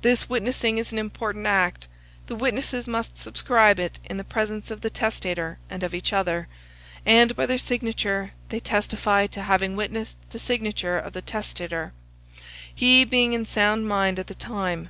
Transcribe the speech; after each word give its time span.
This 0.00 0.30
witnessing 0.30 0.78
is 0.78 0.92
an 0.92 0.98
important 0.98 1.44
act: 1.46 1.88
the 2.26 2.34
witnesses 2.34 2.88
must 2.88 3.18
subscribe 3.18 3.78
it 3.78 3.98
in 4.08 4.16
the 4.16 4.24
presence 4.24 4.70
of 4.70 4.80
the 4.80 4.88
testator 4.88 5.58
and 5.68 5.82
of 5.82 5.94
each 5.94 6.10
other; 6.14 6.48
and 7.04 7.36
by 7.36 7.44
their 7.44 7.58
signature 7.58 8.32
they 8.48 8.60
testify 8.60 9.26
to 9.26 9.42
having 9.42 9.76
witnessed 9.76 10.16
the 10.30 10.38
signature 10.38 10.96
of 10.96 11.12
the 11.12 11.20
testator, 11.20 11.92
he 12.74 13.04
being 13.04 13.34
in 13.34 13.44
sound 13.44 13.86
mind 13.86 14.18
at 14.18 14.28
the 14.28 14.34
time. 14.34 14.88